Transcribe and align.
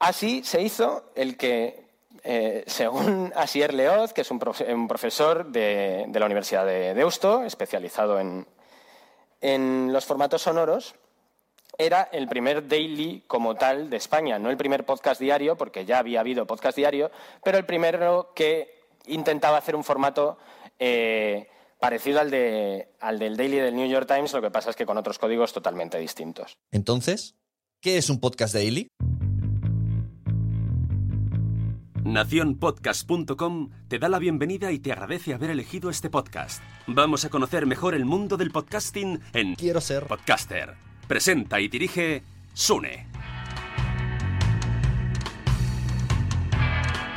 Así 0.00 0.42
se 0.44 0.62
hizo 0.62 1.12
el 1.14 1.36
que, 1.36 1.84
eh, 2.24 2.64
según 2.66 3.32
Asier 3.36 3.74
Leoz, 3.74 4.12
que 4.12 4.22
es 4.22 4.30
un, 4.30 4.38
profe 4.38 4.74
un 4.74 4.88
profesor 4.88 5.46
de, 5.52 6.10
la 6.12 6.26
Universidad 6.26 6.66
de 6.66 6.94
Deusto, 6.94 7.44
especializado 7.44 8.18
en, 8.18 8.46
los 9.92 10.04
formatos 10.04 10.42
sonoros, 10.42 10.94
era 11.78 12.08
el 12.12 12.28
primer 12.28 12.66
daily 12.66 13.24
como 13.26 13.54
tal 13.54 13.88
de 13.88 13.96
España, 13.98 14.38
no 14.38 14.50
el 14.50 14.56
primer 14.56 14.84
podcast 14.84 15.20
diario, 15.20 15.56
porque 15.56 15.84
ya 15.84 15.98
había 15.98 16.20
habido 16.20 16.46
podcast 16.46 16.76
diario, 16.76 17.10
pero 17.42 17.58
el 17.58 17.64
primero 17.64 18.32
que 18.34 18.80
intentaba 19.06 19.58
hacer 19.58 19.76
un 19.76 19.84
formato 19.84 20.38
eh, 20.78 21.48
parecido 21.78 22.20
al, 22.20 22.34
al 23.00 23.18
del 23.18 23.36
daily 23.36 23.58
del 23.58 23.76
New 23.76 23.88
York 23.88 24.06
Times, 24.06 24.32
lo 24.32 24.42
que 24.42 24.50
pasa 24.50 24.70
es 24.70 24.76
que 24.76 24.84
con 24.84 24.98
otros 24.98 25.18
códigos 25.18 25.52
totalmente 25.52 25.98
distintos. 25.98 26.54
Entonces, 26.70 27.34
¿qué 27.80 27.96
es 27.96 28.10
un 28.10 28.20
podcast 28.20 28.54
daily? 28.54 28.88
Naciónpodcast.com 32.04 33.70
te 33.88 33.98
da 33.98 34.08
la 34.08 34.18
bienvenida 34.18 34.72
y 34.72 34.78
te 34.78 34.90
agradece 34.90 35.34
haber 35.34 35.50
elegido 35.50 35.90
este 35.90 36.08
podcast. 36.08 36.62
Vamos 36.86 37.26
a 37.26 37.28
conocer 37.28 37.66
mejor 37.66 37.94
el 37.94 38.06
mundo 38.06 38.38
del 38.38 38.50
podcasting 38.50 39.20
en 39.34 39.54
Quiero 39.54 39.82
ser 39.82 40.06
podcaster. 40.06 40.74
Presenta 41.06 41.60
y 41.60 41.68
dirige 41.68 42.22
Sune. 42.54 43.06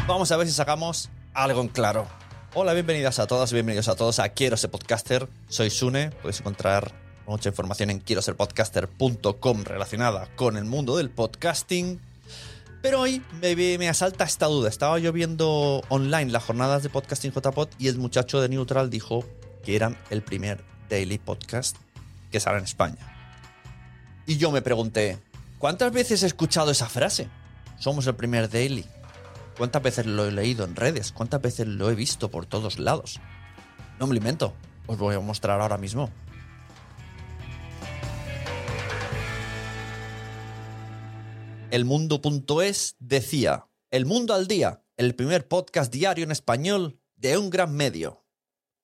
Vamos 0.06 0.32
a 0.34 0.38
ver 0.38 0.48
si 0.48 0.54
sacamos 0.54 1.10
algo 1.34 1.62
en 1.62 1.70
claro. 1.70 2.06
Hola, 2.54 2.74
bienvenidas 2.74 3.20
a 3.20 3.28
todas, 3.28 3.54
bienvenidos 3.54 3.88
a 3.88 3.96
todos 3.96 4.20
a 4.20 4.30
Quiero 4.30 4.58
ser 4.58 4.70
podcaster. 4.70 5.30
Soy 5.48 5.70
Sune, 5.70 6.12
podéis 6.12 6.42
encontrar 6.42 6.92
mucha 7.26 7.48
información 7.48 7.90
en 7.90 8.00
quiero 8.00 8.22
ser 8.22 8.36
podcaster.com 8.36 9.64
relacionada 9.64 10.28
con 10.36 10.58
el 10.58 10.66
mundo 10.66 10.98
del 10.98 11.10
podcasting. 11.10 12.02
Pero 12.84 13.00
hoy 13.00 13.22
me, 13.42 13.88
asalta 13.88 14.26
esta 14.26 14.48
duda. 14.48 14.68
Estaba 14.68 15.00
yo 15.00 15.14
viendo 15.14 15.82
online 15.88 16.30
las 16.32 16.44
jornadas 16.44 16.84
de 16.84 16.90
podcasting 16.90 17.32
JPod 17.32 17.70
y 17.80 17.88
el 17.88 17.98
muchacho 17.98 18.42
de 18.42 18.50
Neutral 18.50 18.90
dijo 18.90 19.24
que 19.64 19.78
eran 19.78 19.98
el 20.10 20.22
primer 20.22 20.66
daily 20.90 21.18
podcast 21.18 21.78
que 22.30 22.42
sale 22.42 22.58
en 22.58 22.66
España. 22.66 22.98
Y 24.26 24.36
yo 24.36 24.52
me 24.52 24.62
pregunté, 24.62 25.18
¿cuántas 25.60 25.94
veces 25.94 26.24
he 26.24 26.26
escuchado 26.26 26.72
esa 26.72 26.90
frase? 26.90 27.30
Somos 27.80 28.06
el 28.06 28.16
primer 28.16 28.50
daily. 28.50 28.84
¿Cuántas 29.58 29.82
veces 29.82 30.06
lo 30.06 30.26
he 30.26 30.34
leído 30.34 30.66
en 30.66 30.76
redes? 30.76 31.14
¿Cuántas 31.14 31.42
veces 31.42 31.66
lo 31.66 31.90
he 31.90 31.96
visto 31.96 32.30
por 32.30 32.46
todos 32.46 32.80
lados? 32.80 33.22
No 33.98 34.08
me 34.08 34.14
lo 34.14 34.18
invento. 34.18 34.54
Os 34.88 34.98
voy 34.98 35.16
a 35.16 35.22
mostrar 35.22 35.62
ahora 35.62 35.78
mismo. 35.78 36.10
Elmundo.es 41.74 42.98
decía, 43.00 43.68
El 43.90 44.06
Mundo 44.06 44.36
al 44.36 44.48
Día, 44.48 44.84
el 44.96 45.16
primer 45.16 45.48
podcast 45.48 45.92
diario 45.92 46.24
en 46.24 46.30
español 46.30 47.00
de 47.16 47.36
un 47.40 47.50
gran 47.50 47.74
medio. 47.74 48.28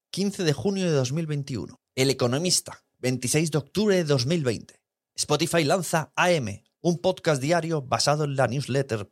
15 0.09 0.43
de 0.43 0.53
junio 0.53 0.85
de 0.85 0.93
2021. 0.93 1.79
El 1.93 2.09
Economista, 2.09 2.83
26 2.97 3.51
de 3.51 3.59
octubre 3.59 3.95
de 3.95 4.05
2020. 4.05 4.81
Spotify 5.13 5.65
lanza 5.65 6.11
AM, 6.15 6.63
un 6.81 6.97
podcast 6.97 7.39
diario 7.39 7.83
basado 7.83 8.23
en 8.23 8.35
la 8.35 8.47
newsletter. 8.47 9.07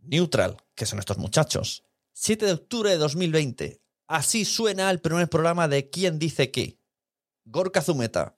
Neutral, 0.00 0.56
que 0.74 0.84
son 0.84 0.98
estos 0.98 1.18
muchachos. 1.18 1.84
7 2.14 2.44
de 2.44 2.52
octubre 2.54 2.90
de 2.90 2.96
2020. 2.96 3.80
Así 4.08 4.44
suena 4.44 4.90
el 4.90 5.00
primer 5.00 5.28
programa 5.28 5.68
de 5.68 5.90
¿Quién 5.90 6.18
dice 6.18 6.50
qué? 6.50 6.80
Gorka 7.44 7.82
Zumeta. 7.82 8.36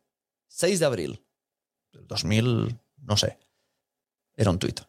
6 0.49 0.79
de 0.79 0.85
abril. 0.85 1.25
2000, 1.95 2.79
no 2.99 3.17
sé. 3.17 3.39
Era 4.37 4.51
un 4.51 4.59
tuit. 4.59 4.81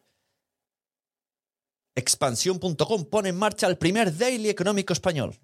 Expansión.com 1.96 3.04
pone 3.04 3.28
en 3.28 3.38
marcha 3.38 3.66
el 3.66 3.78
primer 3.78 4.16
daily 4.16 4.48
económico 4.48 4.92
español. 4.92 5.38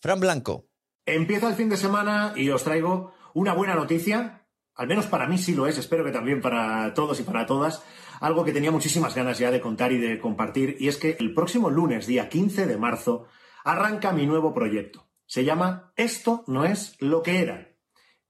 Fran 0.00 0.18
Blanco. 0.18 0.66
Empieza 1.06 1.48
el 1.48 1.54
fin 1.54 1.68
de 1.68 1.76
semana 1.76 2.32
y 2.36 2.48
os 2.50 2.64
traigo 2.64 3.14
una 3.34 3.54
buena 3.54 3.74
noticia. 3.74 4.46
Al 4.74 4.88
menos 4.88 5.06
para 5.06 5.28
mí 5.28 5.38
sí 5.38 5.54
lo 5.54 5.66
es, 5.66 5.78
espero 5.78 6.04
que 6.04 6.10
también 6.10 6.40
para 6.40 6.92
todos 6.94 7.20
y 7.20 7.22
para 7.22 7.46
todas. 7.46 7.82
Algo 8.20 8.44
que 8.44 8.52
tenía 8.52 8.70
muchísimas 8.70 9.14
ganas 9.14 9.38
ya 9.38 9.50
de 9.50 9.60
contar 9.60 9.92
y 9.92 9.98
de 9.98 10.18
compartir. 10.18 10.76
Y 10.80 10.88
es 10.88 10.96
que 10.96 11.16
el 11.20 11.34
próximo 11.34 11.70
lunes, 11.70 12.06
día 12.06 12.28
15 12.28 12.66
de 12.66 12.76
marzo, 12.76 13.26
arranca 13.64 14.12
mi 14.12 14.26
nuevo 14.26 14.54
proyecto. 14.54 15.08
Se 15.26 15.44
llama 15.44 15.92
Esto 15.96 16.44
no 16.46 16.64
es 16.64 16.96
lo 17.00 17.22
que 17.22 17.40
era. 17.40 17.71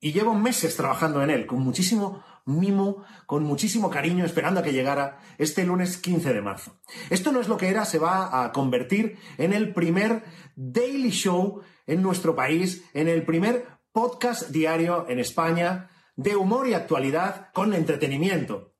Y 0.04 0.12
llevo 0.12 0.34
meses 0.34 0.76
trabajando 0.76 1.22
en 1.22 1.30
él, 1.30 1.46
con 1.46 1.60
muchísimo 1.60 2.24
mimo, 2.44 3.04
con 3.26 3.44
muchísimo 3.44 3.88
cariño, 3.88 4.24
esperando 4.24 4.58
a 4.58 4.62
que 4.64 4.72
llegara 4.72 5.20
este 5.38 5.64
lunes 5.64 5.96
15 5.96 6.34
de 6.34 6.42
marzo. 6.42 6.80
Esto 7.08 7.30
no 7.30 7.40
es 7.40 7.46
lo 7.46 7.56
que 7.56 7.68
era, 7.68 7.84
se 7.84 8.00
va 8.00 8.42
a 8.42 8.50
convertir 8.50 9.16
en 9.38 9.52
el 9.52 9.72
primer 9.72 10.24
daily 10.56 11.10
show 11.10 11.62
en 11.86 12.02
nuestro 12.02 12.34
país, 12.34 12.82
en 12.94 13.06
el 13.06 13.24
primer 13.24 13.68
podcast 13.92 14.48
diario 14.48 15.06
en 15.08 15.20
España 15.20 15.88
de 16.16 16.34
humor 16.34 16.66
y 16.66 16.74
actualidad 16.74 17.52
con 17.54 17.72
entretenimiento. 17.72 18.74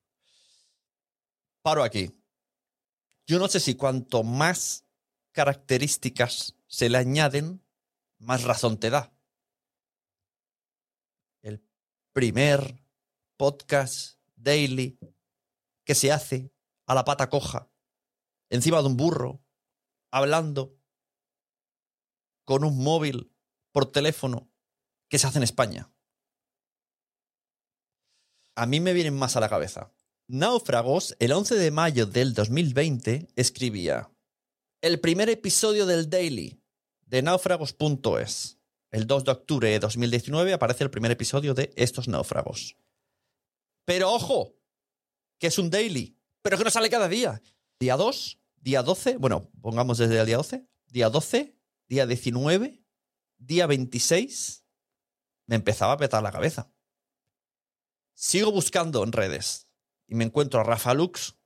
Paro 1.63 1.85
aquí. 1.85 2.11
Yo 3.29 3.39
no 3.39 3.47
sé 3.47 3.61
si 3.61 3.77
cuanto 3.77 4.25
más 4.25 4.89
características 5.31 6.57
se 6.67 6.89
le 6.89 6.99
añaden, 6.99 7.63
más 8.19 8.43
razón 8.43 8.81
te 8.81 8.91
da. 8.91 9.12
El 11.43 11.69
primer 12.13 12.85
podcast 13.37 14.19
daily 14.37 14.99
que 15.85 15.95
se 15.95 16.13
hace 16.13 16.53
a 16.87 16.95
la 16.95 17.05
pata 17.05 17.29
coja, 17.29 17.71
encima 18.49 18.81
de 18.81 18.87
un 18.87 18.97
burro, 18.97 19.45
hablando 20.13 20.79
con 22.45 22.65
un 22.65 22.79
móvil 22.79 23.35
por 23.73 23.91
teléfono 23.91 24.51
que 25.09 25.19
se 25.19 25.27
hace 25.27 25.39
en 25.39 25.45
España. 25.45 25.93
A 28.55 28.67
mí 28.67 28.81
me 28.81 28.93
vienen 28.93 29.17
más 29.17 29.37
a 29.37 29.41
la 29.41 29.49
cabeza. 29.49 29.93
Náufragos, 30.29 31.17
el 31.19 31.33
11 31.33 31.57
de 31.57 31.71
mayo 31.71 32.07
del 32.07 32.35
2020, 32.35 33.29
escribía 33.35 34.13
El 34.81 35.01
primer 35.01 35.29
episodio 35.29 35.87
del 35.87 36.09
Daily 36.09 36.63
de 37.07 37.23
náufragos.es. 37.23 38.62
El 38.93 39.07
2 39.07 39.25
de 39.25 39.33
octubre 39.33 39.69
de 39.71 39.79
2019 39.79 40.53
aparece 40.53 40.85
el 40.85 40.91
primer 40.91 41.11
episodio 41.11 41.55
de 41.55 41.73
Estos 41.77 42.09
náufragos. 42.09 42.77
Pero 43.87 44.13
ojo, 44.13 44.55
que 45.39 45.47
es 45.47 45.59
un 45.59 45.71
daily, 45.71 46.17
pero 46.43 46.59
que 46.59 46.65
no 46.65 46.71
sale 46.71 46.91
cada 46.91 47.09
día. 47.09 47.43
Día 47.81 47.97
2, 47.97 48.39
día 48.57 48.83
12, 48.83 49.17
bueno, 49.17 49.51
pongamos 49.61 49.99
desde 49.99 50.21
el 50.21 50.27
día 50.27 50.37
12, 50.37 50.69
día 50.89 51.09
12, 51.09 51.57
día 51.89 52.07
19, 52.07 52.85
día 53.39 53.67
26, 53.67 54.65
me 55.47 55.57
empezaba 55.57 55.95
a 55.95 55.97
petar 55.97 56.23
la 56.23 56.31
cabeza. 56.31 56.71
Sigo 58.15 58.53
buscando 58.53 59.03
en 59.03 59.13
redes 59.13 59.69
y 60.07 60.15
me 60.15 60.25
encuentro 60.25 60.61
a 60.61 60.65
Rafa 60.65 60.93
Lux 60.95 61.37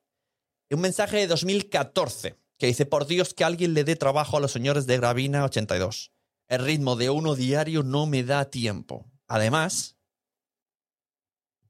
un 0.74 0.80
mensaje 0.80 1.18
de 1.18 1.26
2014 1.28 2.38
que 2.58 2.66
dice, 2.66 2.86
por 2.86 3.06
Dios 3.06 3.34
que 3.34 3.44
alguien 3.44 3.74
le 3.74 3.84
dé 3.84 3.96
trabajo 3.96 4.36
a 4.36 4.40
los 4.40 4.50
señores 4.50 4.86
de 4.86 4.96
Gravina 4.96 5.44
82. 5.44 6.12
El 6.48 6.64
ritmo 6.64 6.94
de 6.94 7.10
uno 7.10 7.34
diario 7.34 7.82
no 7.82 8.06
me 8.06 8.22
da 8.22 8.50
tiempo. 8.50 9.10
Además, 9.26 9.98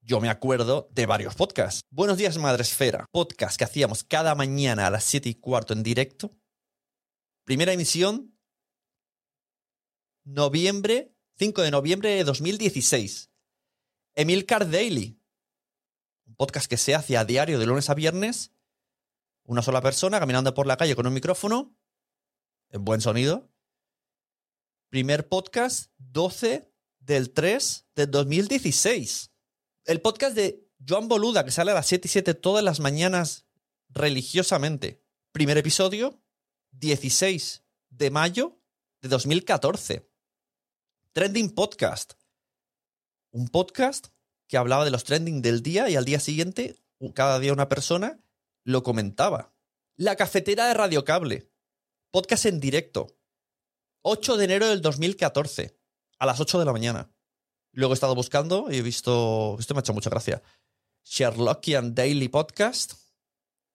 yo 0.02 0.20
me 0.20 0.28
acuerdo 0.28 0.90
de 0.92 1.06
varios 1.06 1.34
podcasts. 1.34 1.80
Buenos 1.88 2.18
días, 2.18 2.36
Madresfera. 2.36 3.06
Podcast 3.10 3.56
que 3.56 3.64
hacíamos 3.64 4.04
cada 4.04 4.34
mañana 4.34 4.86
a 4.86 4.90
las 4.90 5.04
7 5.04 5.30
y 5.30 5.34
cuarto 5.36 5.72
en 5.72 5.82
directo. 5.82 6.36
Primera 7.44 7.72
emisión, 7.72 8.38
noviembre, 10.24 11.16
5 11.38 11.62
de 11.62 11.70
noviembre 11.70 12.10
de 12.10 12.24
2016. 12.24 13.30
Emilcar 14.14 14.70
Daily. 14.70 15.18
Un 16.26 16.36
podcast 16.36 16.68
que 16.68 16.76
se 16.76 16.94
hace 16.94 17.16
a 17.16 17.24
diario 17.24 17.58
de 17.58 17.64
lunes 17.64 17.88
a 17.88 17.94
viernes. 17.94 18.52
Una 19.44 19.62
sola 19.62 19.80
persona 19.80 20.20
caminando 20.20 20.52
por 20.52 20.66
la 20.66 20.76
calle 20.76 20.96
con 20.96 21.06
un 21.06 21.14
micrófono. 21.14 21.74
En 22.68 22.84
buen 22.84 23.00
sonido. 23.00 23.55
Primer 24.88 25.28
podcast, 25.28 25.92
12 25.98 26.72
del 27.00 27.32
3 27.32 27.86
del 27.94 28.10
2016 28.10 29.30
el 29.86 30.00
podcast 30.00 30.34
de 30.34 30.68
Joan 30.86 31.06
Boluda, 31.06 31.44
que 31.44 31.52
sale 31.52 31.70
a 31.70 31.74
las 31.74 31.86
7 31.86 32.08
y 32.08 32.10
7 32.10 32.34
todas 32.34 32.64
las 32.64 32.80
mañanas 32.80 33.46
religiosamente. 33.88 35.04
Primer 35.30 35.56
episodio, 35.58 36.20
16 36.72 37.62
de 37.90 38.10
mayo 38.10 38.60
de 39.00 39.08
2014. 39.08 40.10
Trending 41.12 41.50
Podcast. 41.50 42.14
Un 43.30 43.48
podcast 43.48 44.08
que 44.48 44.56
hablaba 44.56 44.84
de 44.84 44.90
los 44.90 45.04
trending 45.04 45.40
del 45.40 45.62
día 45.62 45.88
y 45.88 45.94
al 45.94 46.04
día 46.04 46.18
siguiente, 46.18 46.76
cada 47.14 47.38
día 47.38 47.52
una 47.52 47.68
persona 47.68 48.20
lo 48.64 48.82
comentaba. 48.82 49.54
La 49.96 50.16
cafetera 50.16 50.66
de 50.66 50.74
Radio 50.74 51.04
Cable. 51.04 51.48
Podcast 52.10 52.46
en 52.46 52.58
directo. 52.58 53.15
8 54.08 54.36
de 54.36 54.44
enero 54.44 54.68
del 54.68 54.82
2014. 54.82 55.76
A 56.20 56.26
las 56.26 56.38
8 56.38 56.60
de 56.60 56.64
la 56.64 56.72
mañana. 56.72 57.10
Luego 57.72 57.92
he 57.92 57.96
estado 57.96 58.14
buscando 58.14 58.68
y 58.70 58.76
he 58.76 58.82
visto. 58.82 59.56
Esto 59.58 59.74
me 59.74 59.78
ha 59.78 59.80
hecho 59.80 59.94
mucha 59.94 60.10
gracia. 60.10 60.40
Sherlockian 61.04 61.92
Daily 61.92 62.28
Podcast. 62.28 62.92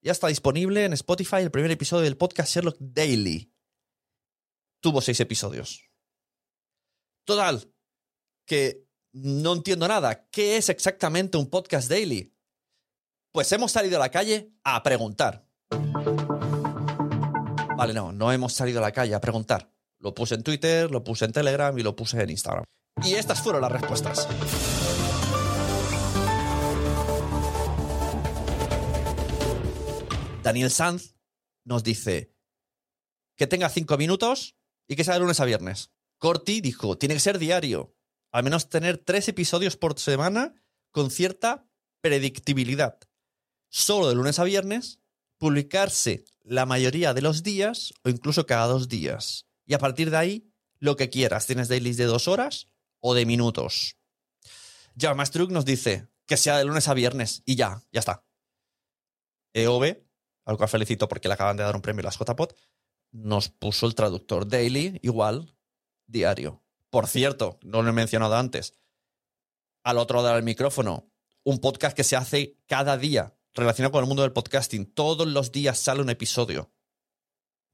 Ya 0.01 0.13
está 0.13 0.27
disponible 0.27 0.85
en 0.85 0.93
Spotify 0.93 1.37
el 1.41 1.51
primer 1.51 1.69
episodio 1.69 2.05
del 2.05 2.15
podcast 2.15 2.49
Sherlock 2.49 2.77
Daily. 2.79 3.53
Tuvo 4.79 5.01
seis 5.01 5.19
episodios. 5.19 5.83
Total, 7.25 7.69
que 8.45 8.87
no 9.11 9.51
entiendo 9.51 9.85
nada. 9.85 10.29
¿Qué 10.29 10.55
es 10.55 10.69
exactamente 10.69 11.37
un 11.37 11.49
podcast 11.49 11.89
daily? 11.89 12.33
Pues 13.33 13.51
hemos 13.51 13.73
salido 13.73 13.97
a 13.97 13.99
la 13.99 14.09
calle 14.09 14.53
a 14.63 14.81
preguntar. 14.81 15.45
Vale, 17.75 17.93
no, 17.93 18.13
no 18.13 18.31
hemos 18.31 18.53
salido 18.53 18.79
a 18.79 18.83
la 18.83 18.93
calle 18.93 19.13
a 19.13 19.19
preguntar. 19.19 19.71
Lo 20.01 20.15
puse 20.15 20.33
en 20.33 20.43
Twitter, 20.43 20.89
lo 20.89 21.03
puse 21.03 21.25
en 21.25 21.31
Telegram 21.31 21.77
y 21.77 21.83
lo 21.83 21.95
puse 21.95 22.21
en 22.21 22.31
Instagram. 22.31 22.63
Y 23.03 23.13
estas 23.13 23.41
fueron 23.41 23.61
las 23.61 23.71
respuestas. 23.71 24.27
Daniel 30.41 30.71
Sanz 30.71 31.15
nos 31.63 31.83
dice 31.83 32.33
que 33.37 33.45
tenga 33.45 33.69
cinco 33.69 33.95
minutos 33.97 34.55
y 34.87 34.95
que 34.95 35.03
sea 35.03 35.13
de 35.13 35.19
lunes 35.19 35.39
a 35.39 35.45
viernes. 35.45 35.91
Corti 36.17 36.61
dijo, 36.61 36.97
tiene 36.97 37.13
que 37.13 37.19
ser 37.19 37.37
diario. 37.37 37.95
Al 38.31 38.43
menos 38.43 38.69
tener 38.69 38.97
tres 38.97 39.27
episodios 39.27 39.77
por 39.77 39.99
semana 39.99 40.55
con 40.89 41.11
cierta 41.11 41.67
predictibilidad. 42.01 42.97
Solo 43.69 44.09
de 44.09 44.15
lunes 44.15 44.39
a 44.39 44.43
viernes, 44.43 44.99
publicarse 45.37 46.25
la 46.43 46.65
mayoría 46.65 47.13
de 47.13 47.21
los 47.21 47.43
días 47.43 47.93
o 48.03 48.09
incluso 48.09 48.47
cada 48.47 48.65
dos 48.65 48.89
días. 48.89 49.45
Y 49.71 49.73
a 49.73 49.79
partir 49.79 50.11
de 50.11 50.17
ahí, 50.17 50.53
lo 50.79 50.97
que 50.97 51.09
quieras. 51.09 51.47
Tienes 51.47 51.69
dailies 51.69 51.95
de 51.95 52.03
dos 52.03 52.27
horas 52.27 52.67
o 52.99 53.13
de 53.13 53.25
minutos. 53.25 53.95
Ya 54.95 55.13
Mastruc 55.13 55.49
nos 55.49 55.63
dice 55.63 56.09
que 56.25 56.35
sea 56.35 56.57
de 56.57 56.65
lunes 56.65 56.89
a 56.89 56.93
viernes 56.93 57.41
y 57.45 57.55
ya, 57.55 57.81
ya 57.89 58.01
está. 58.01 58.25
EOB 59.53 59.95
al 60.43 60.57
cual 60.57 60.67
felicito 60.67 61.07
porque 61.07 61.29
le 61.29 61.35
acaban 61.35 61.55
de 61.55 61.63
dar 61.63 61.73
un 61.73 61.81
premio 61.81 62.01
a 62.01 62.07
las 62.07 62.17
JPOT, 62.17 62.53
nos 63.13 63.47
puso 63.47 63.85
el 63.85 63.95
traductor 63.95 64.45
daily, 64.45 64.99
igual, 65.03 65.55
diario. 66.05 66.61
Por 66.89 67.07
cierto, 67.07 67.57
no 67.61 67.81
lo 67.81 67.91
he 67.91 67.93
mencionado 67.93 68.35
antes, 68.35 68.73
al 69.83 69.99
otro 69.99 70.21
lado 70.21 70.35
del 70.35 70.43
micrófono, 70.43 71.09
un 71.45 71.59
podcast 71.59 71.95
que 71.95 72.03
se 72.03 72.17
hace 72.17 72.57
cada 72.67 72.97
día 72.97 73.37
relacionado 73.53 73.93
con 73.93 74.03
el 74.03 74.07
mundo 74.09 74.23
del 74.23 74.33
podcasting. 74.33 74.93
Todos 74.93 75.29
los 75.29 75.53
días 75.53 75.79
sale 75.79 76.01
un 76.01 76.09
episodio. 76.09 76.73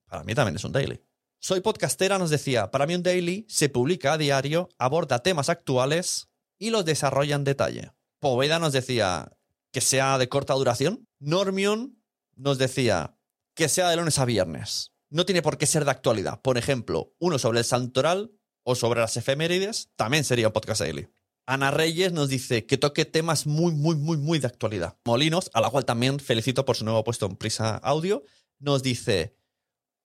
Para 0.05 0.23
mí 0.23 0.35
también 0.35 0.57
es 0.57 0.63
un 0.63 0.73
daily. 0.73 1.06
Soy 1.39 1.61
podcastera, 1.61 2.17
nos 2.17 2.31
decía, 2.31 2.71
para 2.71 2.87
mí 2.87 2.95
un 2.95 3.03
daily 3.03 3.45
se 3.47 3.69
publica 3.69 4.13
a 4.13 4.17
diario, 4.17 4.69
aborda 4.79 5.19
temas 5.19 5.49
actuales 5.49 6.29
y 6.57 6.71
los 6.71 6.83
desarrolla 6.83 7.35
en 7.35 7.43
detalle. 7.43 7.91
Poveda 8.19 8.57
nos 8.57 8.73
decía 8.73 9.31
que 9.71 9.79
sea 9.79 10.17
de 10.17 10.29
corta 10.29 10.55
duración. 10.55 11.07
Normion 11.19 12.01
nos 12.35 12.57
decía 12.57 13.17
que 13.53 13.69
sea 13.69 13.89
de 13.89 13.97
lunes 13.97 14.17
a 14.17 14.25
viernes. 14.25 14.93
No 15.09 15.25
tiene 15.25 15.43
por 15.43 15.59
qué 15.59 15.67
ser 15.67 15.85
de 15.85 15.91
actualidad. 15.91 16.41
Por 16.41 16.57
ejemplo, 16.57 17.13
uno 17.19 17.37
sobre 17.37 17.59
el 17.59 17.65
santoral 17.65 18.31
o 18.63 18.73
sobre 18.73 18.99
las 18.99 19.15
efemérides 19.15 19.91
también 19.95 20.23
sería 20.23 20.47
un 20.47 20.53
podcast 20.53 20.81
daily. 20.81 21.07
Ana 21.45 21.69
Reyes 21.69 22.11
nos 22.11 22.29
dice 22.29 22.65
que 22.65 22.77
toque 22.77 23.05
temas 23.05 23.45
muy, 23.45 23.73
muy, 23.73 23.95
muy, 23.95 24.17
muy 24.17 24.39
de 24.39 24.47
actualidad. 24.47 24.97
Molinos, 25.05 25.51
a 25.53 25.61
la 25.61 25.69
cual 25.69 25.85
también 25.85 26.19
felicito 26.19 26.65
por 26.65 26.75
su 26.75 26.83
nuevo 26.83 27.03
puesto 27.03 27.27
en 27.27 27.37
Prisa 27.37 27.77
Audio, 27.77 28.23
nos 28.59 28.81
dice 28.83 29.37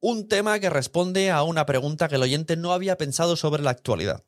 un 0.03 0.27
tema 0.27 0.59
que 0.59 0.69
responde 0.69 1.31
a 1.31 1.45
una 1.45 1.65
pregunta 1.65 2.09
que 2.09 2.17
el 2.17 2.23
oyente 2.23 2.57
no 2.57 2.73
había 2.73 2.99
pensado 2.99 3.37
sobre 3.37 3.63
la 3.63 3.71
actualidad. 3.71 4.25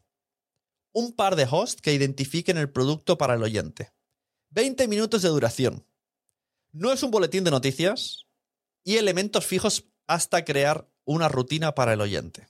Un 0.93 1.13
par 1.13 1.35
de 1.35 1.49
hosts 1.51 1.83
que 1.83 1.93
identifiquen 1.93 2.59
el 2.59 2.71
producto 2.71 3.19
para 3.19 3.35
el 3.35 3.43
oyente. 3.43 3.93
20 4.51 4.87
minutos 4.87 5.23
de 5.23 5.31
duración. 5.31 5.85
No 6.71 6.93
es 6.93 7.03
un 7.03 7.11
boletín 7.11 7.43
de 7.43 7.51
noticias 7.51 8.29
y 8.85 8.99
elementos 8.99 9.45
fijos 9.45 9.91
hasta 10.07 10.45
crear 10.45 10.89
una 11.05 11.29
rutina 11.29 11.75
para 11.75 11.93
el 11.93 12.01
oyente. 12.01 12.47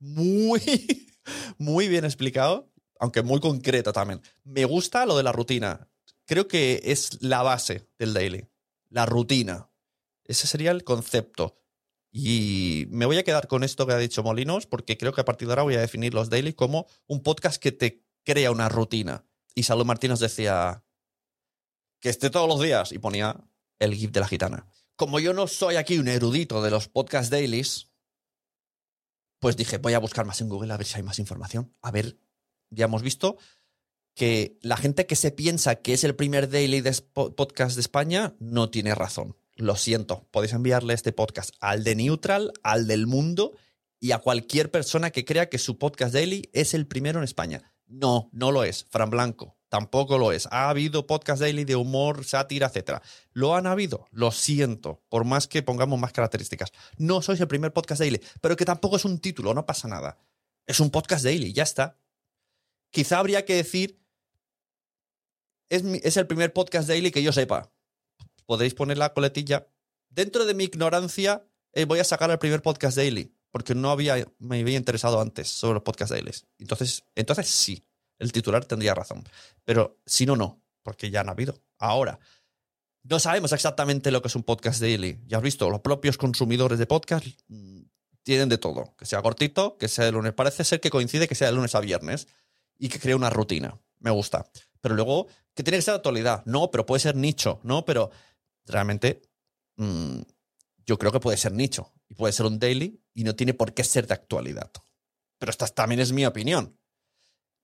Muy, 0.00 0.60
muy 1.56 1.88
bien 1.88 2.04
explicado, 2.04 2.70
aunque 3.00 3.22
muy 3.22 3.40
concreto 3.40 3.94
también. 3.94 4.20
Me 4.44 4.66
gusta 4.66 5.06
lo 5.06 5.16
de 5.16 5.22
la 5.22 5.32
rutina. 5.32 5.88
Creo 6.26 6.46
que 6.46 6.82
es 6.84 7.22
la 7.22 7.42
base 7.42 7.88
del 7.98 8.12
daily. 8.12 8.50
La 8.90 9.06
rutina. 9.06 9.71
Ese 10.24 10.46
sería 10.46 10.70
el 10.70 10.84
concepto. 10.84 11.56
Y 12.10 12.86
me 12.90 13.06
voy 13.06 13.18
a 13.18 13.24
quedar 13.24 13.48
con 13.48 13.64
esto 13.64 13.86
que 13.86 13.94
ha 13.94 13.98
dicho 13.98 14.22
Molinos, 14.22 14.66
porque 14.66 14.98
creo 14.98 15.12
que 15.12 15.22
a 15.22 15.24
partir 15.24 15.48
de 15.48 15.52
ahora 15.52 15.62
voy 15.62 15.74
a 15.74 15.80
definir 15.80 16.12
los 16.12 16.28
daily 16.28 16.52
como 16.52 16.86
un 17.06 17.22
podcast 17.22 17.60
que 17.60 17.72
te 17.72 18.04
crea 18.24 18.50
una 18.50 18.68
rutina. 18.68 19.24
Y 19.54 19.62
Salud 19.62 19.86
Martínez 19.86 20.18
decía, 20.18 20.84
que 22.02 22.08
esté 22.08 22.28
todos 22.28 22.48
los 22.48 22.60
días 22.60 22.92
y 22.92 22.98
ponía 22.98 23.48
el 23.78 23.94
GIF 23.94 24.10
de 24.10 24.20
la 24.20 24.28
gitana. 24.28 24.66
Como 24.96 25.20
yo 25.20 25.32
no 25.32 25.46
soy 25.46 25.76
aquí 25.76 25.98
un 25.98 26.08
erudito 26.08 26.60
de 26.60 26.70
los 26.70 26.88
podcast 26.88 27.30
dailies, 27.30 27.92
pues 29.38 29.56
dije, 29.56 29.78
voy 29.78 29.94
a 29.94 30.00
buscar 30.00 30.26
más 30.26 30.40
en 30.40 30.48
Google 30.48 30.72
a 30.72 30.76
ver 30.76 30.86
si 30.86 30.96
hay 30.96 31.02
más 31.04 31.20
información. 31.20 31.74
A 31.80 31.92
ver, 31.92 32.18
ya 32.70 32.86
hemos 32.86 33.02
visto 33.02 33.38
que 34.14 34.58
la 34.62 34.76
gente 34.76 35.06
que 35.06 35.16
se 35.16 35.30
piensa 35.30 35.76
que 35.76 35.94
es 35.94 36.04
el 36.04 36.16
primer 36.16 36.50
daily 36.50 36.80
de 36.80 36.92
podcast 37.12 37.76
de 37.76 37.80
España 37.80 38.36
no 38.40 38.68
tiene 38.68 38.94
razón. 38.94 39.36
Lo 39.56 39.76
siento, 39.76 40.26
podéis 40.30 40.52
enviarle 40.52 40.94
este 40.94 41.12
podcast 41.12 41.54
al 41.60 41.84
de 41.84 41.94
Neutral, 41.94 42.52
al 42.62 42.86
del 42.86 43.06
mundo 43.06 43.52
y 44.00 44.12
a 44.12 44.18
cualquier 44.18 44.70
persona 44.70 45.10
que 45.10 45.24
crea 45.24 45.48
que 45.48 45.58
su 45.58 45.78
podcast 45.78 46.14
daily 46.14 46.48
es 46.52 46.74
el 46.74 46.86
primero 46.86 47.18
en 47.18 47.24
España. 47.24 47.74
No, 47.86 48.30
no 48.32 48.50
lo 48.50 48.64
es. 48.64 48.86
Fran 48.90 49.10
Blanco, 49.10 49.56
Tampoco 49.72 50.18
lo 50.18 50.32
es. 50.32 50.48
Ha 50.50 50.68
habido 50.68 51.06
podcast 51.06 51.40
daily 51.40 51.64
de 51.64 51.76
humor, 51.76 52.26
sátira, 52.26 52.70
etc. 52.74 53.00
Lo 53.32 53.56
han 53.56 53.66
habido, 53.66 54.06
lo 54.10 54.30
siento, 54.30 55.02
por 55.08 55.24
más 55.24 55.48
que 55.48 55.62
pongamos 55.62 55.98
más 55.98 56.12
características. 56.12 56.72
No 56.98 57.22
sois 57.22 57.40
el 57.40 57.48
primer 57.48 57.72
podcast 57.72 58.00
daily, 58.00 58.20
pero 58.42 58.54
que 58.54 58.66
tampoco 58.66 58.96
es 58.96 59.06
un 59.06 59.18
título, 59.18 59.54
no 59.54 59.64
pasa 59.64 59.88
nada. 59.88 60.18
Es 60.66 60.78
un 60.78 60.90
podcast 60.90 61.24
daily, 61.24 61.54
ya 61.54 61.62
está. 61.62 61.98
Quizá 62.90 63.18
habría 63.18 63.46
que 63.46 63.54
decir, 63.54 63.98
es, 65.70 65.82
es 65.84 66.18
el 66.18 66.26
primer 66.26 66.52
podcast 66.52 66.86
daily 66.86 67.10
que 67.10 67.22
yo 67.22 67.32
sepa. 67.32 67.72
Podéis 68.46 68.74
poner 68.74 68.98
la 68.98 69.12
coletilla. 69.12 69.68
Dentro 70.08 70.44
de 70.44 70.54
mi 70.54 70.64
ignorancia, 70.64 71.44
eh, 71.72 71.84
voy 71.84 71.98
a 71.98 72.04
sacar 72.04 72.30
el 72.30 72.38
primer 72.38 72.62
podcast 72.62 72.96
daily, 72.96 73.34
porque 73.50 73.74
no 73.74 73.90
había, 73.90 74.26
me 74.38 74.60
había 74.60 74.76
interesado 74.76 75.20
antes 75.20 75.48
sobre 75.48 75.74
los 75.74 75.82
podcast 75.82 76.12
dailies. 76.12 76.46
Entonces, 76.58 77.04
entonces 77.14 77.48
sí 77.48 77.84
el 78.22 78.32
titular 78.32 78.64
tendría 78.64 78.94
razón. 78.94 79.24
Pero 79.64 79.98
si 80.06 80.26
no, 80.26 80.36
no, 80.36 80.62
porque 80.82 81.10
ya 81.10 81.20
han 81.20 81.28
habido. 81.28 81.60
Ahora, 81.78 82.20
no 83.02 83.18
sabemos 83.18 83.52
exactamente 83.52 84.12
lo 84.12 84.22
que 84.22 84.28
es 84.28 84.36
un 84.36 84.44
podcast 84.44 84.80
daily. 84.80 85.18
Ya 85.26 85.38
has 85.38 85.42
visto, 85.42 85.68
los 85.68 85.80
propios 85.80 86.16
consumidores 86.16 86.78
de 86.78 86.86
podcast 86.86 87.26
mm, 87.48 87.80
tienen 88.22 88.48
de 88.48 88.58
todo. 88.58 88.94
Que 88.96 89.06
sea 89.06 89.22
cortito, 89.22 89.76
que 89.76 89.88
sea 89.88 90.04
de 90.04 90.12
lunes. 90.12 90.32
Parece 90.34 90.62
ser 90.62 90.80
que 90.80 90.90
coincide 90.90 91.26
que 91.26 91.34
sea 91.34 91.48
de 91.48 91.54
lunes 91.54 91.74
a 91.74 91.80
viernes 91.80 92.28
y 92.78 92.88
que 92.88 93.00
crea 93.00 93.16
una 93.16 93.28
rutina. 93.28 93.76
Me 93.98 94.10
gusta. 94.10 94.46
Pero 94.80 94.94
luego, 94.94 95.26
que 95.54 95.64
tiene 95.64 95.78
que 95.78 95.82
ser 95.82 95.94
de 95.94 95.96
actualidad. 95.96 96.44
No, 96.46 96.70
pero 96.70 96.86
puede 96.86 97.00
ser 97.00 97.16
nicho. 97.16 97.58
No, 97.64 97.84
pero 97.84 98.10
realmente 98.66 99.22
mm, 99.76 100.20
yo 100.86 100.98
creo 100.98 101.12
que 101.12 101.20
puede 101.20 101.36
ser 101.36 101.52
nicho. 101.52 101.92
Y 102.08 102.14
puede 102.14 102.32
ser 102.32 102.46
un 102.46 102.58
daily 102.58 103.02
y 103.14 103.24
no 103.24 103.34
tiene 103.34 103.54
por 103.54 103.72
qué 103.72 103.84
ser 103.84 104.06
de 104.06 104.14
actualidad. 104.14 104.70
Pero 105.38 105.50
esta 105.50 105.66
también 105.66 106.00
es 106.00 106.12
mi 106.12 106.26
opinión. 106.26 106.78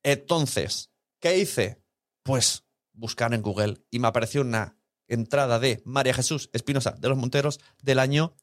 Entonces, 0.03 0.91
¿qué 1.21 1.37
hice? 1.37 1.83
Pues 2.23 2.65
buscar 2.93 3.35
en 3.35 3.43
Google 3.43 3.85
y 3.91 3.99
me 3.99 4.09
apareció 4.09 4.41
una 4.41 4.77
entrada 5.07 5.59
de 5.59 5.83
María 5.85 6.15
Jesús 6.15 6.51
Espinosa 6.53 6.93
de 6.93 7.09
los 7.09 7.19
Monteros 7.19 7.61
del 7.83 7.99
año 7.99 8.37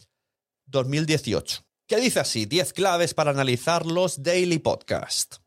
2018. 0.67 1.65
¿Qué 1.87 1.97
dice 1.97 2.19
así? 2.19 2.45
10 2.45 2.73
claves 2.73 3.13
para 3.13 3.31
analizar 3.31 3.85
los 3.85 4.23
daily 4.23 4.59
podcast. 4.59 5.37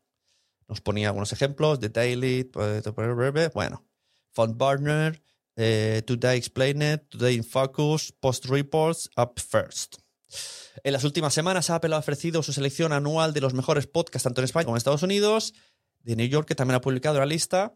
Nos 0.67 0.81
ponía 0.81 1.07
algunos 1.07 1.33
ejemplos 1.33 1.79
de 1.79 1.89
daily, 1.89 2.49
bueno, 3.53 3.85
Font 4.31 4.57
Burner, 4.57 5.21
eh, 5.61 6.01
Today 6.05 6.37
Explained, 6.37 7.01
Today 7.09 7.35
in 7.35 7.43
Focus, 7.43 8.13
Post 8.13 8.45
Reports, 8.45 9.09
Up 9.17 9.33
First. 9.37 9.97
En 10.83 10.93
las 10.93 11.03
últimas 11.03 11.33
semanas 11.33 11.69
Apple 11.69 11.93
ha 11.93 11.97
ofrecido 11.97 12.41
su 12.43 12.53
selección 12.53 12.93
anual 12.93 13.33
de 13.33 13.41
los 13.41 13.53
mejores 13.53 13.85
podcasts 13.85 14.23
tanto 14.23 14.39
en 14.39 14.45
España 14.45 14.63
como 14.63 14.75
en 14.75 14.77
Estados 14.77 15.03
Unidos 15.03 15.53
de 15.99 16.15
New 16.15 16.27
York, 16.27 16.47
que 16.47 16.55
también 16.55 16.75
ha 16.75 16.81
publicado 16.81 17.19
la 17.19 17.25
lista. 17.25 17.73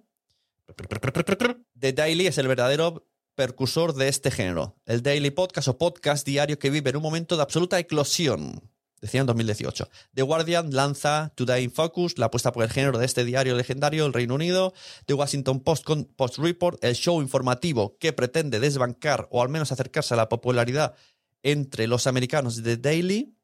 The 1.78 1.92
Daily 1.92 2.28
es 2.28 2.38
el 2.38 2.48
verdadero 2.48 3.06
percursor 3.36 3.94
de 3.94 4.08
este 4.08 4.32
género. 4.32 4.78
El 4.86 5.04
Daily 5.04 5.32
Podcast 5.32 5.68
o 5.68 5.78
podcast 5.78 6.26
diario 6.26 6.58
que 6.58 6.70
vive 6.70 6.92
en 6.92 6.96
un 6.96 7.04
momento 7.04 7.36
de 7.36 7.42
absoluta 7.42 7.80
eclosión. 7.80 8.62
Decía 9.04 9.20
en 9.20 9.28
2018. 9.28 9.90
The 10.14 10.22
Guardian 10.22 10.74
lanza 10.74 11.34
Today 11.36 11.66
in 11.66 11.72
Focus, 11.72 12.18
la 12.18 12.28
apuesta 12.28 12.54
por 12.54 12.64
el 12.64 12.70
género 12.70 12.98
de 12.98 13.06
este 13.06 13.26
diario 13.26 13.54
legendario 13.54 14.04
del 14.04 14.14
Reino 14.14 14.34
Unido. 14.34 14.74
The 15.08 15.14
Washington 15.14 15.60
Post, 15.60 15.86
Post 16.16 16.38
Report, 16.38 16.82
el 16.82 16.96
show 16.96 17.22
informativo 17.22 17.98
que 17.98 18.14
pretende 18.14 18.62
desbancar 18.62 19.28
o 19.30 19.42
al 19.42 19.50
menos 19.50 19.74
acercarse 19.74 20.14
a 20.14 20.18
la 20.18 20.30
popularidad 20.30 20.96
entre 21.42 21.88
los 21.88 22.08
americanos 22.08 22.64
de 22.64 22.78
Daily. 22.78 23.36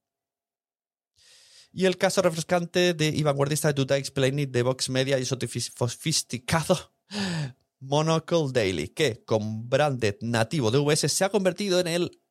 Y 1.74 1.84
el 1.84 1.98
caso 1.98 2.22
refrescante 2.22 2.94
de 2.94 3.08
y 3.08 3.22
vanguardista 3.24 3.68
de 3.68 3.74
Today 3.74 4.00
Explain 4.00 4.40
It 4.40 4.52
de 4.52 4.62
Vox 4.62 4.90
Media 4.90 5.20
y 5.20 5.26
sofisticado 5.26 6.94
Monocle 7.82 8.54
Daily, 8.54 8.88
que 8.88 9.26
con 9.26 9.70
branded 9.70 10.16
nativo 10.22 10.72
de 10.72 10.78
VS 10.78 11.12
se 11.12 11.26
ha 11.26 11.30
convertido 11.30 11.82
en 11.82 11.88
el 11.88 12.22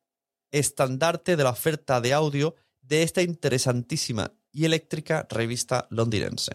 estandarte 0.49 1.35
de 1.35 1.43
la 1.43 1.51
oferta 1.51 2.01
de 2.01 2.11
audio 2.11 2.55
de 2.81 3.03
esta 3.03 3.21
interesantísima 3.21 4.33
y 4.51 4.65
eléctrica 4.65 5.27
revista 5.29 5.87
londinense. 5.89 6.51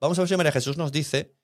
Vamos 0.00 0.18
a 0.18 0.22
ver 0.22 0.28
si 0.28 0.36
María 0.36 0.52
Jesús 0.52 0.76
nos 0.76 0.92
dice, 0.92 1.34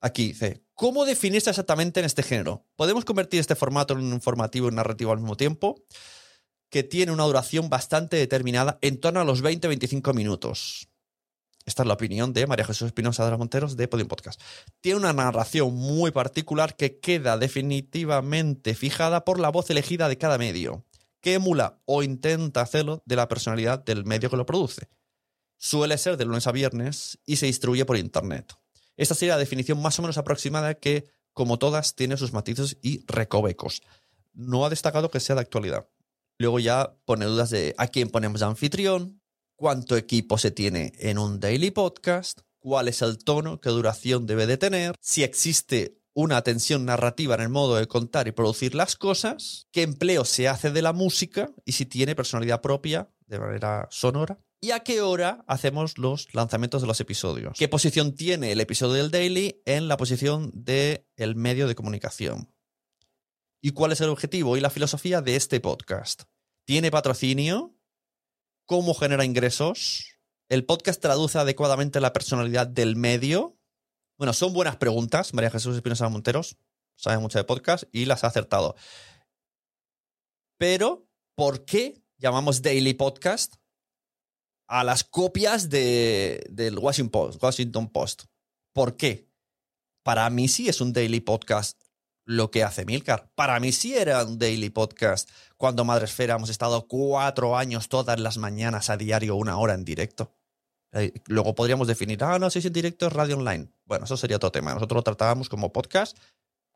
aquí 0.00 0.28
dice, 0.28 0.62
¿cómo 0.74 1.04
definirse 1.04 1.50
exactamente 1.50 2.00
en 2.00 2.06
este 2.06 2.22
género? 2.22 2.66
¿Podemos 2.76 3.04
convertir 3.04 3.40
este 3.40 3.54
formato 3.54 3.94
en 3.94 4.00
un 4.00 4.12
informativo 4.12 4.68
y 4.68 4.74
narrativo 4.74 5.12
al 5.12 5.18
mismo 5.18 5.36
tiempo? 5.36 5.82
Que 6.70 6.82
tiene 6.82 7.12
una 7.12 7.24
duración 7.24 7.68
bastante 7.68 8.16
determinada, 8.16 8.78
en 8.82 9.00
torno 9.00 9.20
a 9.20 9.24
los 9.24 9.42
20-25 9.42 10.14
minutos. 10.14 10.88
Esta 11.66 11.82
es 11.82 11.86
la 11.86 11.94
opinión 11.94 12.34
de 12.34 12.46
María 12.46 12.66
Jesús 12.66 12.86
Espinosa 12.86 13.24
de 13.24 13.30
los 13.30 13.38
Monteros 13.38 13.76
de 13.76 13.88
Podium 13.88 14.08
Podcast. 14.08 14.40
Tiene 14.80 14.98
una 14.98 15.14
narración 15.14 15.74
muy 15.74 16.10
particular 16.10 16.76
que 16.76 16.98
queda 17.00 17.38
definitivamente 17.38 18.74
fijada 18.74 19.24
por 19.24 19.40
la 19.40 19.48
voz 19.48 19.70
elegida 19.70 20.08
de 20.08 20.18
cada 20.18 20.36
medio 20.36 20.84
que 21.24 21.32
emula 21.32 21.80
o 21.86 22.02
intenta 22.02 22.60
hacerlo 22.60 23.02
de 23.06 23.16
la 23.16 23.28
personalidad 23.28 23.82
del 23.82 24.04
medio 24.04 24.28
que 24.28 24.36
lo 24.36 24.44
produce. 24.44 24.90
Suele 25.56 25.96
ser 25.96 26.18
de 26.18 26.26
lunes 26.26 26.46
a 26.46 26.52
viernes 26.52 27.18
y 27.24 27.36
se 27.36 27.46
distribuye 27.46 27.86
por 27.86 27.96
Internet. 27.96 28.52
Esta 28.98 29.14
sería 29.14 29.32
la 29.32 29.40
definición 29.40 29.80
más 29.80 29.98
o 29.98 30.02
menos 30.02 30.18
aproximada 30.18 30.74
que, 30.74 31.08
como 31.32 31.58
todas, 31.58 31.94
tiene 31.94 32.18
sus 32.18 32.34
matices 32.34 32.76
y 32.82 33.06
recovecos. 33.06 33.80
No 34.34 34.66
ha 34.66 34.68
destacado 34.68 35.10
que 35.10 35.18
sea 35.18 35.34
de 35.34 35.40
actualidad. 35.40 35.88
Luego 36.36 36.58
ya 36.58 36.94
pone 37.06 37.24
dudas 37.24 37.48
de 37.48 37.74
a 37.78 37.86
quién 37.86 38.10
ponemos 38.10 38.40
de 38.40 38.46
anfitrión, 38.46 39.22
cuánto 39.56 39.96
equipo 39.96 40.36
se 40.36 40.50
tiene 40.50 40.92
en 40.98 41.16
un 41.16 41.40
daily 41.40 41.70
podcast, 41.70 42.40
cuál 42.58 42.88
es 42.88 43.00
el 43.00 43.16
tono, 43.16 43.62
qué 43.62 43.70
duración 43.70 44.26
debe 44.26 44.46
de 44.46 44.58
tener, 44.58 44.94
si 45.00 45.22
existe 45.22 46.02
una 46.14 46.36
atención 46.36 46.84
narrativa 46.84 47.34
en 47.34 47.42
el 47.42 47.48
modo 47.48 47.76
de 47.76 47.86
contar 47.86 48.28
y 48.28 48.32
producir 48.32 48.74
las 48.74 48.96
cosas, 48.96 49.68
qué 49.72 49.82
empleo 49.82 50.24
se 50.24 50.48
hace 50.48 50.70
de 50.70 50.80
la 50.80 50.92
música 50.92 51.50
y 51.64 51.72
si 51.72 51.86
tiene 51.86 52.14
personalidad 52.14 52.62
propia 52.62 53.10
de 53.26 53.38
manera 53.40 53.88
sonora. 53.90 54.38
¿Y 54.60 54.70
a 54.70 54.80
qué 54.80 55.02
hora 55.02 55.44
hacemos 55.46 55.98
los 55.98 56.32
lanzamientos 56.32 56.80
de 56.80 56.88
los 56.88 57.00
episodios? 57.00 57.58
¿Qué 57.58 57.68
posición 57.68 58.14
tiene 58.14 58.52
el 58.52 58.60
episodio 58.60 58.94
del 58.94 59.10
Daily 59.10 59.60
en 59.66 59.88
la 59.88 59.96
posición 59.96 60.50
del 60.54 61.04
el 61.16 61.34
medio 61.36 61.68
de 61.68 61.74
comunicación? 61.74 62.54
¿Y 63.60 63.72
cuál 63.72 63.92
es 63.92 64.00
el 64.00 64.08
objetivo 64.08 64.56
y 64.56 64.60
la 64.60 64.70
filosofía 64.70 65.20
de 65.20 65.36
este 65.36 65.60
podcast? 65.60 66.22
¿Tiene 66.64 66.90
patrocinio? 66.90 67.76
¿Cómo 68.66 68.94
genera 68.94 69.24
ingresos? 69.24 70.16
¿El 70.48 70.64
podcast 70.64 71.00
traduce 71.00 71.38
adecuadamente 71.38 72.00
la 72.00 72.12
personalidad 72.12 72.66
del 72.66 72.96
medio? 72.96 73.58
Bueno, 74.16 74.32
son 74.32 74.52
buenas 74.52 74.76
preguntas. 74.76 75.34
María 75.34 75.50
Jesús 75.50 75.74
Espinosa 75.74 76.08
Monteros 76.08 76.56
sabe 76.96 77.18
mucho 77.18 77.38
de 77.38 77.44
podcast 77.44 77.84
y 77.92 78.04
las 78.04 78.22
ha 78.22 78.28
acertado. 78.28 78.76
Pero, 80.56 81.08
¿por 81.34 81.64
qué 81.64 82.00
llamamos 82.18 82.62
Daily 82.62 82.94
Podcast 82.94 83.56
a 84.68 84.84
las 84.84 85.02
copias 85.02 85.68
de, 85.68 86.46
del 86.48 86.78
Washington 86.78 87.10
Post, 87.10 87.42
Washington 87.42 87.88
Post? 87.88 88.24
¿Por 88.72 88.96
qué? 88.96 89.28
Para 90.04 90.30
mí 90.30 90.48
sí 90.48 90.68
es 90.68 90.80
un 90.80 90.92
Daily 90.92 91.20
Podcast 91.20 91.82
lo 92.24 92.50
que 92.50 92.62
hace 92.62 92.84
Milcar. 92.84 93.30
Para 93.34 93.58
mí 93.58 93.72
sí 93.72 93.96
era 93.96 94.24
un 94.24 94.38
Daily 94.38 94.70
Podcast 94.70 95.28
cuando 95.56 95.84
Madre 95.84 96.04
Esfera 96.04 96.36
hemos 96.36 96.50
estado 96.50 96.86
cuatro 96.86 97.56
años 97.56 97.88
todas 97.88 98.18
las 98.20 98.38
mañanas 98.38 98.90
a 98.90 98.96
diario, 98.96 99.36
una 99.36 99.58
hora 99.58 99.74
en 99.74 99.84
directo. 99.84 100.32
Eh, 100.94 101.12
luego 101.26 101.54
podríamos 101.54 101.88
definir, 101.88 102.22
ah, 102.22 102.38
no, 102.38 102.48
si 102.50 102.60
es 102.60 102.64
en 102.64 102.72
directo 102.72 103.06
es 103.06 103.12
radio 103.12 103.36
online. 103.36 103.68
Bueno, 103.84 104.04
eso 104.04 104.16
sería 104.16 104.36
otro 104.36 104.52
tema. 104.52 104.74
Nosotros 104.74 104.98
lo 104.98 105.02
tratábamos 105.02 105.48
como 105.48 105.72
podcast 105.72 106.16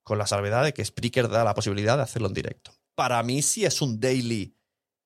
con 0.03 0.19
la 0.19 0.27
salvedad 0.27 0.65
de 0.65 0.75
que 0.75 0.85
Spreaker 0.85 1.29
da 1.29 1.45
la 1.45 1.55
posibilidad 1.55 1.97
de 1.97 2.03
hacerlo 2.03 2.29
en 2.29 2.35
directo. 2.35 2.73
Para 2.97 3.23
mí 3.23 3.43
sí 3.43 3.65
es 3.65 3.81
un 3.81 4.01
daily 4.01 4.57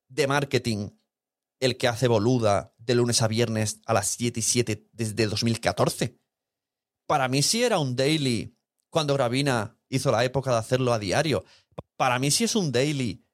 de 0.08 0.26
marketing 0.26 0.90
el 1.60 1.76
que 1.76 1.88
hace 1.88 2.08
boluda 2.08 2.74
de 2.78 2.94
lunes 2.94 3.20
a 3.20 3.28
viernes 3.28 3.80
a 3.86 3.92
las 3.92 4.08
7 4.08 4.40
y 4.40 4.42
7 4.42 4.88
desde 4.92 5.26
2014. 5.26 6.18
Para 7.06 7.28
mí 7.28 7.42
sí 7.42 7.62
era 7.62 7.78
un 7.78 7.94
daily 7.94 8.56
cuando 8.90 9.14
Gravina 9.14 9.78
hizo 9.88 10.10
la 10.10 10.24
época 10.24 10.50
de 10.52 10.58
hacerlo 10.58 10.92
a 10.92 10.98
diario. 10.98 11.44
Para 11.96 12.18
mí 12.18 12.30
sí 12.30 12.44
es 12.44 12.56
un 12.56 12.72
daily 12.72 13.26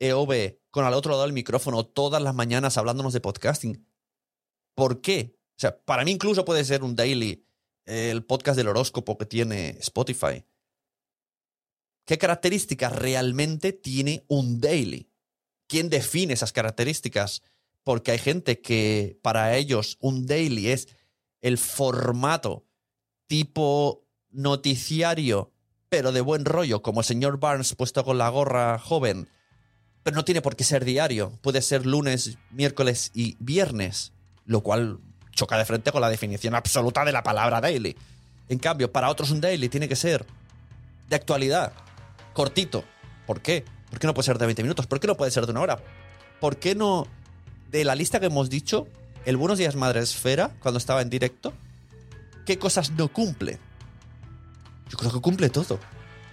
EOB 0.00 0.58
con 0.70 0.84
al 0.84 0.94
otro 0.94 1.12
lado 1.12 1.22
del 1.22 1.32
micrófono 1.32 1.86
todas 1.86 2.20
las 2.22 2.34
mañanas 2.34 2.76
hablándonos 2.76 3.12
de 3.12 3.20
podcasting. 3.20 3.87
¿Por 4.78 5.00
qué? 5.00 5.34
O 5.34 5.58
sea, 5.60 5.76
para 5.76 6.04
mí 6.04 6.12
incluso 6.12 6.44
puede 6.44 6.64
ser 6.64 6.84
un 6.84 6.94
daily, 6.94 7.44
el 7.84 8.24
podcast 8.24 8.56
del 8.56 8.68
horóscopo 8.68 9.18
que 9.18 9.26
tiene 9.26 9.70
Spotify. 9.80 10.44
¿Qué 12.04 12.16
características 12.16 12.94
realmente 12.94 13.72
tiene 13.72 14.24
un 14.28 14.60
daily? 14.60 15.10
¿Quién 15.66 15.90
define 15.90 16.32
esas 16.34 16.52
características? 16.52 17.42
Porque 17.82 18.12
hay 18.12 18.18
gente 18.20 18.60
que 18.60 19.18
para 19.20 19.56
ellos 19.56 19.98
un 19.98 20.26
daily 20.26 20.68
es 20.68 20.86
el 21.40 21.58
formato 21.58 22.64
tipo 23.26 24.06
noticiario, 24.30 25.50
pero 25.88 26.12
de 26.12 26.20
buen 26.20 26.44
rollo, 26.44 26.82
como 26.82 27.00
el 27.00 27.06
señor 27.06 27.40
Barnes 27.40 27.74
puesto 27.74 28.04
con 28.04 28.16
la 28.16 28.28
gorra 28.28 28.78
joven. 28.78 29.28
Pero 30.04 30.14
no 30.14 30.24
tiene 30.24 30.40
por 30.40 30.54
qué 30.54 30.62
ser 30.62 30.84
diario. 30.84 31.36
Puede 31.42 31.62
ser 31.62 31.84
lunes, 31.84 32.38
miércoles 32.52 33.10
y 33.12 33.36
viernes 33.40 34.12
lo 34.48 34.62
cual 34.62 34.98
choca 35.30 35.56
de 35.56 35.64
frente 35.64 35.92
con 35.92 36.00
la 36.00 36.08
definición 36.08 36.56
absoluta 36.56 37.04
de 37.04 37.12
la 37.12 37.22
palabra 37.22 37.60
daily. 37.60 37.96
En 38.48 38.58
cambio, 38.58 38.90
para 38.90 39.10
otros 39.10 39.30
un 39.30 39.40
daily 39.40 39.68
tiene 39.68 39.88
que 39.88 39.94
ser 39.94 40.26
de 41.08 41.14
actualidad, 41.14 41.72
cortito. 42.32 42.82
¿Por 43.26 43.40
qué? 43.40 43.64
¿Por 43.90 44.00
qué 44.00 44.06
no 44.06 44.14
puede 44.14 44.24
ser 44.26 44.38
de 44.38 44.46
20 44.46 44.62
minutos? 44.62 44.86
¿Por 44.86 44.98
qué 44.98 45.06
no 45.06 45.16
puede 45.16 45.30
ser 45.30 45.44
de 45.44 45.52
una 45.52 45.60
hora? 45.60 45.78
¿Por 46.40 46.56
qué 46.56 46.74
no, 46.74 47.06
de 47.70 47.84
la 47.84 47.94
lista 47.94 48.20
que 48.20 48.26
hemos 48.26 48.48
dicho, 48.48 48.88
el 49.26 49.36
Buenos 49.36 49.58
Días 49.58 49.76
Madre 49.76 50.00
Esfera, 50.00 50.50
cuando 50.60 50.78
estaba 50.78 51.02
en 51.02 51.10
directo, 51.10 51.52
qué 52.46 52.58
cosas 52.58 52.90
no 52.92 53.08
cumple? 53.08 53.58
Yo 54.88 54.96
creo 54.96 55.12
que 55.12 55.20
cumple 55.20 55.50
todo. 55.50 55.78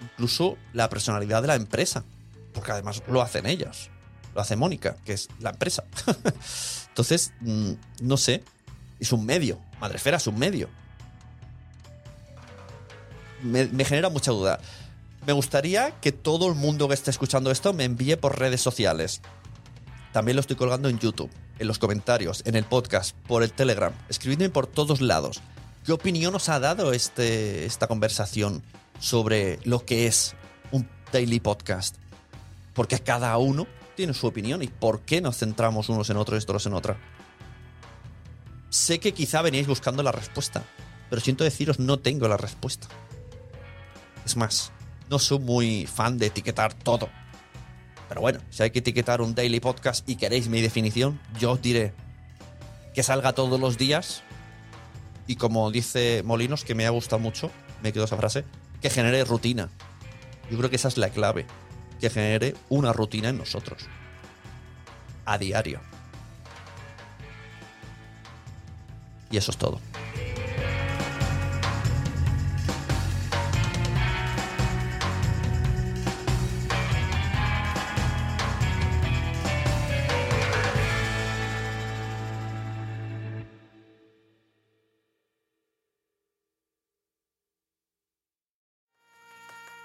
Incluso 0.01 0.57
la 0.72 0.88
personalidad 0.89 1.41
de 1.41 1.50
la 1.50 1.55
empresa. 1.55 2.05
Porque 2.53 2.72
además 2.72 3.03
lo 3.10 3.22
hacen 3.22 3.45
ellos. 3.45 3.89
Lo 4.36 4.42
hace 4.42 4.58
Mónica, 4.58 4.98
que 5.06 5.13
es 5.13 5.30
la 5.39 5.51
empresa. 5.51 5.86
Entonces, 6.89 7.32
mm, 7.39 7.72
no 8.01 8.18
sé, 8.18 8.44
es 9.00 9.13
un 9.13 9.25
medio. 9.25 9.60
Madrefera 9.80 10.18
es 10.18 10.27
un 10.27 10.38
medio. 10.38 10.70
Me, 13.42 13.68
genera 13.86 14.10
mucha 14.10 14.32
duda. 14.32 14.60
Me 15.25 15.34
gustaría 15.34 15.92
que 16.01 16.12
todo 16.12 16.50
el 16.50 16.56
mundo 16.56 16.88
que 16.89 16.94
esté 16.94 17.12
escuchando 17.12 17.50
esto 17.50 17.74
me 17.74 17.86
envíe 17.86 18.18
por 18.18 18.38
redes 18.38 18.62
sociales. 18.62 19.22
También 20.12 20.36
lo 20.36 20.42
estoy 20.42 20.58
colgando 20.58 20.89
en 20.89 21.00
YouTube, 21.00 21.32
en 21.58 21.68
los 21.68 21.80
comentarios, 21.80 22.42
en 22.46 22.56
el 22.56 22.65
podcast, 22.65 23.15
por 23.27 23.42
el 23.42 23.54
Telegram. 23.54 23.94
Escribidme 24.10 24.50
por 24.50 24.68
todos 24.68 25.00
lados. 25.00 25.42
¿Qué 25.86 25.94
opinión 25.94 26.36
os 26.36 26.50
ha 26.50 26.60
dado 26.60 26.92
este, 26.92 27.65
esta 27.65 27.88
conversación 27.88 28.63
sobre 29.00 29.60
lo 29.63 29.86
que 29.86 30.08
es 30.08 30.36
un 30.72 30.89
daily 31.12 31.39
podcast? 31.39 31.96
Porque 32.74 33.00
cada 33.00 33.38
uno 33.38 33.68
tiene 33.96 34.14
su 34.14 34.28
opinión 34.28 34.62
y 34.62 34.68
por 34.68 35.02
qué 35.02 35.22
nos 35.22 35.38
centramos 35.38 35.90
unos 35.90 36.10
en 36.10 36.18
otros 36.18 36.42
y 36.42 36.44
otros 36.44 36.66
en 36.66 36.74
otra. 36.74 36.98
Sé 38.70 39.00
que 39.00 39.14
quizá 39.14 39.42
veníais 39.42 39.68
buscando 39.68 40.04
la 40.04 40.12
respuesta, 40.12 40.64
pero 41.10 41.22
siento 41.22 41.44
deciros 41.44 41.80
no 41.80 42.00
tengo 42.00 42.28
la 42.28 42.38
respuesta. 42.38 42.88
Es 44.25 44.36
más, 44.36 44.72
no 45.10 45.20
soy 45.20 45.40
muy 45.40 45.86
fan 45.86 46.18
de 46.18 46.28
etiquetar 46.28 46.74
todo. 46.74 47.10
Pero 48.10 48.22
bueno, 48.22 48.40
si 48.50 48.64
hay 48.64 48.72
que 48.72 48.80
etiquetar 48.80 49.22
un 49.22 49.34
daily 49.34 49.60
podcast 49.60 50.08
y 50.10 50.16
queréis 50.16 50.48
mi 50.48 50.62
definición, 50.62 51.20
yo 51.40 51.52
os 51.52 51.62
diré 51.62 51.94
que 52.94 53.04
salga 53.04 53.34
todos 53.34 53.60
los 53.60 53.78
días 53.78 54.24
y 55.28 55.38
como 55.38 55.72
dice 55.72 56.22
Molinos, 56.24 56.64
que 56.64 56.75
me 56.75 56.86
ha 56.86 56.92
gustado 56.92 57.20
mucho, 57.20 57.52
me 57.82 57.92
quedo 57.92 58.06
esa 58.06 58.18
frase, 58.18 58.46
que 58.82 58.90
genere 58.90 59.24
rutina. 59.24 59.70
Yo 60.52 60.58
creo 60.58 60.70
que 60.70 60.75
esa 60.75 60.88
es 60.88 60.98
la 60.98 61.10
clave 61.10 61.48
que 62.00 62.10
genere 62.10 62.56
una 62.70 62.94
rutina 62.94 63.30
en 63.30 63.38
nosotros. 63.38 63.88
A 65.25 65.38
diario. 65.38 65.82
Y 69.32 69.38
eso 69.38 69.52
es 69.52 69.58
todo. 69.58 69.80